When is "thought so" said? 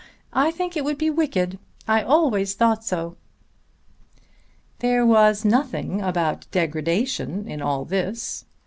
2.55-3.17